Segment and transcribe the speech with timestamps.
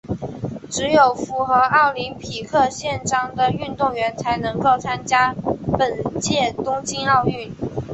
[0.67, 5.35] 只有符合奥林匹克宪章的运动员才能够参加
[5.77, 7.53] 本届东京奥运。